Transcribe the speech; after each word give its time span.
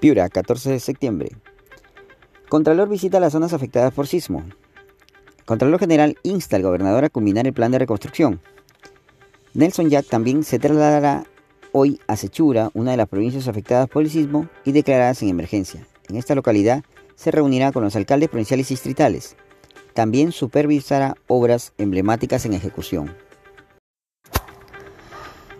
Piura, 0.00 0.28
14 0.28 0.70
de 0.70 0.80
septiembre. 0.80 1.30
Contralor 2.48 2.88
visita 2.88 3.20
las 3.20 3.32
zonas 3.32 3.52
afectadas 3.52 3.92
por 3.92 4.06
sismo. 4.06 4.44
Contralor 5.44 5.80
General 5.80 6.16
insta 6.22 6.56
al 6.56 6.62
gobernador 6.62 7.04
a 7.04 7.10
culminar 7.10 7.46
el 7.46 7.52
plan 7.52 7.72
de 7.72 7.78
reconstrucción. 7.78 8.40
Nelson 9.54 9.90
Jack 9.90 10.06
también 10.06 10.42
se 10.42 10.58
trasladará 10.58 11.24
hoy 11.72 12.00
a 12.06 12.16
Sechura, 12.16 12.70
una 12.74 12.92
de 12.92 12.96
las 12.96 13.08
provincias 13.08 13.48
afectadas 13.48 13.88
por 13.88 14.02
el 14.02 14.10
sismo 14.10 14.48
y 14.64 14.72
declaradas 14.72 15.22
en 15.22 15.28
emergencia. 15.28 15.86
En 16.08 16.16
esta 16.16 16.34
localidad 16.34 16.84
se 17.14 17.30
reunirá 17.30 17.72
con 17.72 17.84
los 17.84 17.96
alcaldes 17.96 18.28
provinciales 18.28 18.70
y 18.70 18.74
distritales. 18.74 19.36
También 19.92 20.32
supervisará 20.32 21.14
obras 21.26 21.72
emblemáticas 21.78 22.44
en 22.46 22.54
ejecución. 22.54 23.14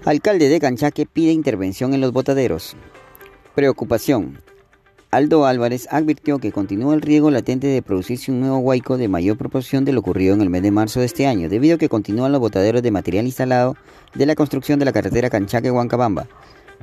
Alcalde 0.05 0.49
de 0.49 0.61
Canchaque 0.61 1.07
pide 1.07 1.33
intervención 1.33 1.95
en 1.95 2.01
los 2.01 2.13
botaderos. 2.13 2.77
Preocupación. 3.55 4.41
Aldo 5.13 5.47
Álvarez 5.47 5.87
advirtió 5.93 6.41
que 6.41 6.51
continúa 6.51 6.93
el 6.93 7.03
riesgo 7.03 7.31
latente 7.31 7.69
de 7.69 7.83
producirse 7.83 8.33
un 8.33 8.41
nuevo 8.41 8.59
huaico 8.59 8.97
de 8.97 9.07
mayor 9.07 9.39
proporción 9.39 9.85
de 9.85 9.93
lo 9.93 10.01
ocurrido 10.01 10.35
en 10.35 10.41
el 10.41 10.51
mes 10.51 10.63
de 10.63 10.73
marzo 10.73 10.99
de 10.99 11.07
este 11.07 11.29
año, 11.29 11.49
debido 11.49 11.77
a 11.77 11.79
que 11.79 11.89
continúan 11.89 12.33
los 12.33 12.41
botaderos 12.41 12.83
de 12.83 12.91
material 12.91 13.27
instalado 13.27 13.77
de 14.13 14.27
la 14.27 14.35
construcción 14.35 14.81
de 14.81 14.87
la 14.87 14.93
carretera 14.93 15.31
Canchaque-Huancabamba. 15.31 16.27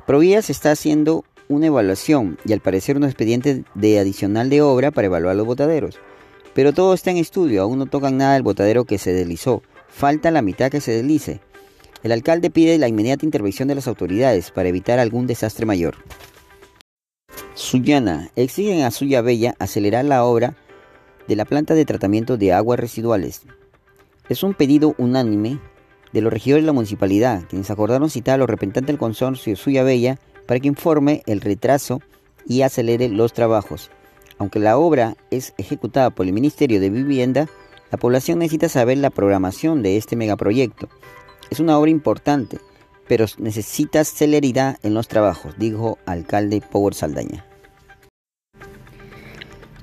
Provías 0.08 0.50
está 0.50 0.72
haciendo 0.72 1.26
una 1.50 1.66
evaluación 1.66 2.38
y 2.46 2.54
al 2.54 2.62
parecer 2.62 2.96
un 2.96 3.04
expediente 3.04 3.66
de 3.76 4.00
adicional 4.00 4.50
de 4.50 4.62
obra 4.62 4.92
para 4.92 5.08
evaluar 5.08 5.36
los 5.36 5.46
botaderos. 5.46 6.00
Pero 6.54 6.72
todo 6.72 6.94
está 6.94 7.12
en 7.12 7.18
estudio, 7.18 7.64
aún 7.64 7.80
no 7.80 7.88
tocan 7.88 8.16
nada 8.16 8.36
del 8.36 8.44
botadero 8.44 8.86
que 8.86 8.98
se 8.98 9.12
deslizó, 9.12 9.62
falta 9.90 10.32
la 10.32 10.42
mitad 10.42 10.72
que 10.72 10.80
se 10.80 10.94
deslice. 10.94 11.42
El 12.02 12.14
alcalde 12.14 12.50
pide 12.50 12.78
la 12.78 12.88
inmediata 12.88 13.26
intervención 13.26 13.68
de 13.68 13.76
las 13.76 13.90
autoridades 13.90 14.52
para 14.52 14.70
evitar 14.70 15.00
algún 15.00 15.28
desastre 15.28 15.66
mayor. 15.66 15.96
Sullana 17.72 18.32
exigen 18.36 18.84
a 18.84 18.92
Suya 18.92 19.22
Bella 19.22 19.56
acelerar 19.58 20.04
la 20.04 20.26
obra 20.26 20.58
de 21.30 21.38
la 21.38 21.46
planta 21.46 21.74
de 21.74 21.86
tratamiento 21.86 22.36
de 22.36 22.52
aguas 22.52 22.78
residuales. 22.78 23.44
Es 24.28 24.44
un 24.44 24.54
pedido 24.54 24.94
unánime 24.98 25.58
de 26.12 26.20
los 26.20 26.34
regidores 26.34 26.64
de 26.64 26.68
la 26.68 26.74
municipalidad, 26.74 27.44
quienes 27.48 27.72
acordaron 27.72 28.10
citar 28.10 28.36
a 28.36 28.38
los 28.40 28.50
representantes 28.50 28.88
del 28.88 28.98
consorcio 28.98 29.56
Suya 29.56 29.84
Bella 29.84 30.20
para 30.48 30.60
que 30.60 30.68
informe 30.68 31.24
el 31.28 31.40
retraso 31.40 32.02
y 32.46 32.64
acelere 32.64 33.08
los 33.08 33.32
trabajos. 33.32 33.90
Aunque 34.38 34.60
la 34.60 34.78
obra 34.78 35.16
es 35.30 35.54
ejecutada 35.58 36.10
por 36.10 36.26
el 36.26 36.34
Ministerio 36.34 36.82
de 36.82 36.90
Vivienda, 36.90 37.48
la 37.90 37.98
población 37.98 38.40
necesita 38.40 38.68
saber 38.68 38.98
la 38.98 39.12
programación 39.12 39.82
de 39.82 39.96
este 39.96 40.18
megaproyecto. 40.18 40.90
Es 41.50 41.62
una 41.62 41.80
obra 41.80 41.90
importante, 41.90 42.58
pero 43.08 43.28
necesita 43.38 44.04
celeridad 44.04 44.78
en 44.84 44.94
los 44.94 45.08
trabajos, 45.08 45.54
dijo 45.58 46.00
alcalde 46.06 46.62
Power 46.70 46.94
Saldaña. 46.94 47.46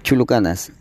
Chulucanas. 0.08 0.72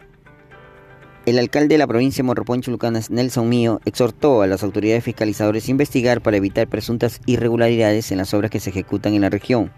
El 1.26 1.38
alcalde 1.38 1.76
de 1.76 1.78
la 1.78 1.86
provincia 1.86 2.24
de 2.24 2.28
Morropón 2.28 2.62
Chulucanas, 2.62 3.10
Nelson 3.10 3.50
Mío, 3.50 3.82
exhortó 3.84 4.42
a 4.42 4.48
las 4.48 4.64
autoridades 4.64 5.04
fiscalizadoras 5.04 5.68
a 5.68 5.72
investigar 5.72 6.22
para 6.22 6.38
evitar 6.38 6.70
presuntas 6.70 7.20
irregularidades 7.26 8.10
en 8.14 8.20
las 8.20 8.34
obras 8.34 8.52
que 8.52 8.62
se 8.62 8.70
ejecutan 8.70 9.16
en 9.16 9.24
la 9.24 9.30
región. 9.30 9.74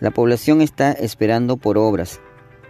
La 0.00 0.10
población 0.10 0.60
está 0.60 0.92
esperando 0.92 1.56
por 1.56 1.78
obras 1.78 2.20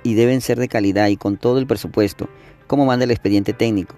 y 0.05 0.15
deben 0.15 0.41
ser 0.41 0.61
de 0.61 0.69
calidad 0.69 1.09
y 1.09 1.17
con 1.17 1.37
todo 1.37 1.59
el 1.59 1.67
presupuesto, 1.67 2.29
como 2.69 2.87
manda 2.87 3.05
el 3.05 3.11
expediente 3.11 3.53
técnico. 3.53 3.97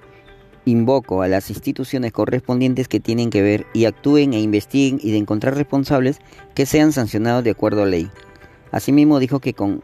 Invoco 0.65 1.21
a 1.21 1.29
las 1.29 1.51
instituciones 1.51 2.13
correspondientes 2.13 2.89
que 2.89 3.01
tienen 3.01 3.29
que 3.29 3.43
ver 3.43 3.67
y 3.75 3.85
actúen 3.85 4.33
e 4.33 4.41
investiguen 4.41 5.01
y 5.03 5.11
de 5.11 5.19
encontrar 5.19 5.55
responsables 5.55 6.19
que 6.55 6.65
sean 6.65 6.93
sancionados 6.93 7.45
de 7.45 7.51
acuerdo 7.51 7.83
a 7.83 7.87
ley. 7.87 8.11
Asimismo 8.73 9.19
dijo 9.19 9.41
que 9.41 9.53
con 9.53 9.83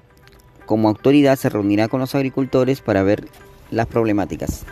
como 0.66 0.88
autoridad 0.88 1.36
se 1.36 1.48
reunirá 1.48 1.88
con 1.88 2.00
los 2.00 2.14
agricultores 2.14 2.80
para 2.80 3.02
ver 3.02 3.28
las 3.70 3.86
problemáticas. 3.86 4.66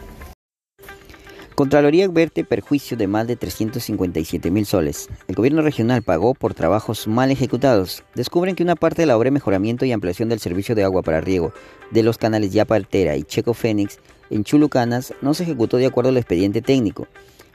Contraloría 1.55 2.07
advierte 2.07 2.43
perjuicio 2.43 2.97
de 2.97 3.07
más 3.07 3.29
de 3.29 3.37
357 3.37 4.51
mil 4.51 4.67
soles. 4.67 5.09
El 5.29 5.37
gobierno 5.37 5.63
regional 5.63 6.03
pagó 6.03 6.35
por 6.35 6.53
trabajos 6.53 7.07
mal 7.07 7.31
ejecutados. 7.31 8.03
Descubren 8.17 8.57
que 8.57 8.65
una 8.65 8.75
parte 8.75 9.03
de 9.03 9.07
la 9.07 9.17
obra 9.17 9.29
de 9.29 9.35
mejoramiento 9.35 9.85
y 9.85 9.93
ampliación 9.93 10.29
del 10.29 10.41
servicio 10.41 10.75
de 10.75 10.83
agua 10.83 11.03
para 11.03 11.21
riego 11.21 11.53
de 11.93 12.03
los 12.03 12.19
canales 12.19 12.53
Yapartera 12.53 13.17
y 13.17 13.23
Checo 13.23 13.55
Fénix 13.55 14.01
en 14.31 14.43
Chulucanas 14.43 15.15
no 15.23 15.33
se 15.33 15.45
ejecutó 15.45 15.77
de 15.77 15.87
acuerdo 15.87 16.11
al 16.11 16.17
expediente 16.17 16.61
técnico. 16.61 17.07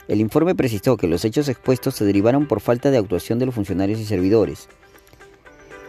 El 0.08 0.20
informe 0.20 0.54
precisó 0.54 0.96
que 0.96 1.06
los 1.06 1.26
hechos 1.26 1.50
expuestos 1.50 1.94
se 1.94 2.06
derivaron 2.06 2.48
por 2.48 2.62
falta 2.62 2.90
de 2.90 2.96
actuación 2.96 3.38
de 3.38 3.46
los 3.46 3.54
funcionarios 3.54 4.00
y 4.00 4.06
servidores. 4.06 4.66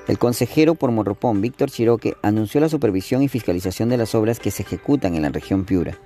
El 0.07 0.17
consejero 0.17 0.75
por 0.75 0.91
Morropón, 0.91 1.41
Víctor 1.41 1.69
Chiroque, 1.69 2.16
anunció 2.22 2.59
la 2.59 2.69
supervisión 2.69 3.22
y 3.22 3.28
fiscalización 3.28 3.89
de 3.89 3.97
las 3.97 4.16
obras 4.16 4.39
que 4.39 4.51
se 4.51 4.63
ejecutan 4.63 5.16
en 5.16 5.22
la 5.22 5.29
región 5.29 5.63
Piura. 5.66 5.97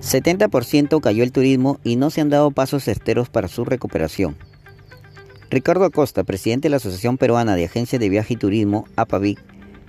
70% 0.00 1.00
cayó 1.00 1.22
el 1.22 1.32
turismo 1.32 1.78
y 1.84 1.96
no 1.96 2.10
se 2.10 2.20
han 2.20 2.28
dado 2.28 2.50
pasos 2.50 2.84
certeros 2.84 3.28
para 3.28 3.48
su 3.48 3.64
recuperación. 3.64 4.36
Ricardo 5.48 5.84
Acosta, 5.84 6.24
presidente 6.24 6.66
de 6.66 6.70
la 6.70 6.76
Asociación 6.76 7.18
Peruana 7.18 7.54
de 7.54 7.66
Agencias 7.66 8.00
de 8.00 8.08
Viaje 8.08 8.34
y 8.34 8.36
Turismo, 8.36 8.86
APAVIC, 8.96 9.38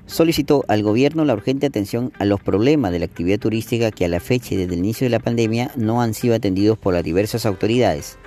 solicitó 0.06 0.66
al 0.68 0.84
gobierno 0.84 1.26
la 1.26 1.34
urgente 1.34 1.66
atención 1.66 2.12
a 2.20 2.26
los 2.26 2.42
problemas 2.42 2.92
de 2.92 3.00
la 3.00 3.06
actividad 3.06 3.40
turística 3.40 3.90
que 3.90 4.06
a 4.06 4.10
la 4.10 4.20
fecha 4.20 4.54
y 4.54 4.58
desde 4.58 4.74
el 4.74 4.80
inicio 4.80 5.06
de 5.06 5.12
la 5.12 5.20
pandemia 5.20 5.72
no 5.76 6.02
han 6.02 6.14
sido 6.14 6.36
atendidos 6.36 6.78
por 6.78 6.94
las 6.94 7.04
diversas 7.04 7.46
autoridades. 7.46 8.18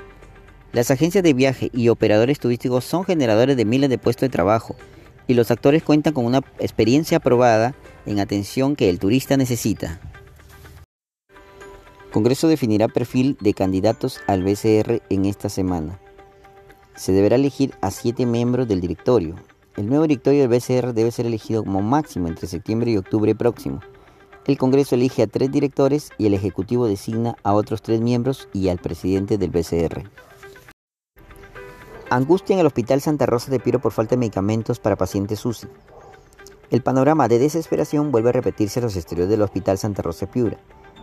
Las 0.77 0.91
agencias 0.91 1.25
de 1.25 1.33
viaje 1.33 1.71
y 1.73 1.89
operadores 1.89 2.39
turísticos 2.39 2.85
son 2.85 3.05
generadores 3.05 3.57
de 3.57 3.65
miles 3.65 3.89
de 3.89 3.97
puestos 3.97 4.21
de 4.21 4.29
trabajo 4.29 4.77
y 5.27 5.33
los 5.33 5.51
actores 5.51 5.83
cuentan 5.83 6.13
con 6.13 6.27
una 6.27 6.43
experiencia 6.59 7.17
aprobada 7.17 7.75
en 8.05 8.21
atención 8.21 8.77
que 8.77 8.91
el 8.91 8.99
turista 8.99 9.39
necesita. 9.39 9.99
Congreso 12.13 12.47
definirá 12.47 12.89
perfil 12.89 13.39
de 13.41 13.55
candidatos 13.55 14.21
al 14.27 14.43
BCR 14.45 15.01
en 15.09 15.25
esta 15.25 15.49
semana. 15.49 15.99
Se 16.95 17.13
deberá 17.13 17.37
elegir 17.37 17.73
a 17.81 17.91
siete 17.91 18.27
miembros 18.27 18.69
del 18.69 18.83
directorio. 18.83 19.37
El 19.79 19.87
nuevo 19.87 20.03
directorio 20.03 20.47
del 20.47 20.51
BCR 20.51 20.93
debe 20.93 21.11
ser 21.11 21.25
elegido 21.25 21.65
como 21.65 21.81
máximo 21.81 22.29
entre 22.29 22.49
septiembre 22.49 22.91
y 22.91 22.99
octubre 22.99 23.35
próximo. 23.35 23.81
El 24.47 24.59
Congreso 24.59 24.95
elige 24.95 25.23
a 25.23 25.27
tres 25.27 25.51
directores 25.51 26.11
y 26.19 26.27
el 26.27 26.35
Ejecutivo 26.35 26.87
designa 26.87 27.35
a 27.45 27.55
otros 27.55 27.81
tres 27.81 28.03
miembros 28.03 28.51
y 28.53 28.69
al 28.69 28.77
presidente 28.77 29.39
del 29.39 29.49
BCR. 29.49 30.05
Angustia 32.09 32.55
en 32.55 32.61
el 32.61 32.67
Hospital 32.67 33.01
Santa 33.01 33.27
Rosa 33.27 33.51
de 33.51 33.59
Piro 33.59 33.81
por 33.81 33.91
falta 33.91 34.11
de 34.11 34.21
medicamentos 34.21 34.79
para 34.79 34.95
pacientes 34.95 35.45
UCI. 35.45 35.67
El 36.71 36.81
panorama 36.81 37.27
de 37.27 37.41
desesperación 37.41 38.13
vuelve 38.13 38.29
a 38.29 38.33
repetirse 38.33 38.79
en 38.79 38.85
los 38.85 38.95
exteriores 38.95 39.29
del 39.29 39.43
Hospital 39.43 39.77
Santa 39.77 40.03
Rosa 40.03 40.27
de 40.27 40.33
Piura. 40.33 40.59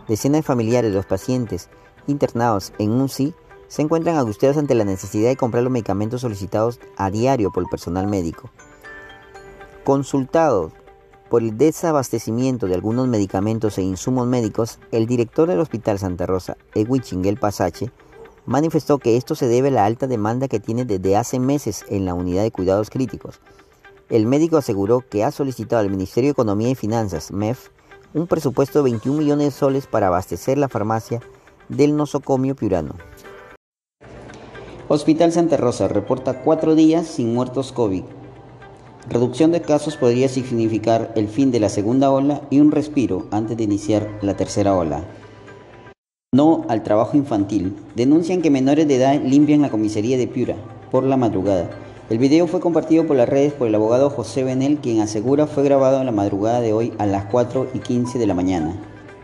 Decenas 0.08 0.38
de 0.38 0.42
familiares 0.42 0.90
de 0.90 0.96
los 0.96 1.04
pacientes 1.04 1.68
internados 2.06 2.72
en 2.78 2.92
UCI 2.92 3.34
se 3.68 3.82
encuentran 3.82 4.16
angustiados 4.16 4.56
ante 4.56 4.74
la 4.74 4.84
necesidad 4.84 5.28
de 5.28 5.36
comprar 5.36 5.62
los 5.62 5.72
medicamentos 5.72 6.22
solicitados 6.22 6.80
a 6.96 7.10
diario 7.10 7.50
por 7.50 7.64
el 7.64 7.68
personal 7.68 8.06
médico. 8.06 8.50
Consultado 9.84 10.72
por 11.28 11.42
el 11.42 11.58
desabastecimiento 11.58 12.66
de 12.66 12.76
algunos 12.76 13.08
medicamentos 13.08 13.76
e 13.76 13.82
insumos 13.82 14.26
médicos, 14.26 14.78
el 14.90 15.06
director 15.06 15.48
del 15.48 15.60
Hospital 15.60 15.98
Santa 15.98 16.24
Rosa, 16.24 16.56
Edwin 16.74 17.02
Chinguel 17.02 17.36
Pasache, 17.36 17.90
manifestó 18.46 18.98
que 18.98 19.16
esto 19.16 19.34
se 19.34 19.48
debe 19.48 19.68
a 19.68 19.72
la 19.72 19.84
alta 19.84 20.06
demanda 20.06 20.48
que 20.48 20.60
tiene 20.60 20.84
desde 20.84 21.16
hace 21.16 21.38
meses 21.38 21.84
en 21.88 22.04
la 22.04 22.14
unidad 22.14 22.42
de 22.42 22.50
cuidados 22.50 22.90
críticos. 22.90 23.40
El 24.10 24.26
médico 24.26 24.56
aseguró 24.56 25.00
que 25.00 25.24
ha 25.24 25.30
solicitado 25.30 25.80
al 25.80 25.90
Ministerio 25.90 26.28
de 26.28 26.32
Economía 26.32 26.70
y 26.70 26.74
Finanzas, 26.74 27.32
MEF, 27.32 27.68
un 28.12 28.26
presupuesto 28.26 28.78
de 28.78 28.90
21 28.90 29.18
millones 29.18 29.46
de 29.46 29.58
soles 29.58 29.86
para 29.86 30.08
abastecer 30.08 30.58
la 30.58 30.68
farmacia 30.68 31.20
del 31.68 31.96
nosocomio 31.96 32.54
piurano. 32.54 32.94
Hospital 34.88 35.32
Santa 35.32 35.56
Rosa 35.56 35.88
reporta 35.88 36.42
cuatro 36.42 36.74
días 36.74 37.06
sin 37.06 37.32
muertos 37.34 37.72
COVID. 37.72 38.04
Reducción 39.08 39.50
de 39.52 39.62
casos 39.62 39.96
podría 39.96 40.28
significar 40.28 41.12
el 41.16 41.28
fin 41.28 41.50
de 41.50 41.60
la 41.60 41.68
segunda 41.68 42.10
ola 42.10 42.42
y 42.50 42.60
un 42.60 42.70
respiro 42.70 43.26
antes 43.30 43.56
de 43.56 43.64
iniciar 43.64 44.18
la 44.22 44.36
tercera 44.36 44.74
ola. 44.74 45.04
No 46.34 46.64
al 46.68 46.82
trabajo 46.82 47.16
infantil. 47.16 47.76
Denuncian 47.94 48.42
que 48.42 48.50
menores 48.50 48.88
de 48.88 48.96
edad 48.96 49.20
limpian 49.22 49.62
la 49.62 49.70
comisaría 49.70 50.18
de 50.18 50.26
Piura 50.26 50.56
por 50.90 51.04
la 51.04 51.16
madrugada. 51.16 51.70
El 52.10 52.18
video 52.18 52.48
fue 52.48 52.58
compartido 52.58 53.06
por 53.06 53.16
las 53.16 53.28
redes 53.28 53.52
por 53.52 53.68
el 53.68 53.74
abogado 53.76 54.10
José 54.10 54.42
Benel, 54.42 54.78
quien 54.78 55.00
asegura 55.00 55.46
fue 55.46 55.62
grabado 55.62 56.00
en 56.00 56.06
la 56.06 56.10
madrugada 56.10 56.60
de 56.60 56.72
hoy 56.72 56.92
a 56.98 57.06
las 57.06 57.26
4 57.26 57.68
y 57.74 57.78
15 57.78 58.18
de 58.18 58.26
la 58.26 58.34
mañana. 58.34 58.74